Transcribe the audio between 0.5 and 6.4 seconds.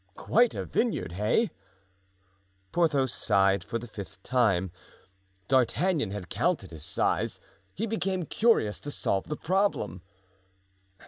a vineyard, hey?" Porthos sighed for the fifth time—D'Artagnan had